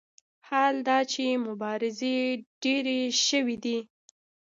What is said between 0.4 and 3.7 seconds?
حال دا چې مبارزې ډېرې شوې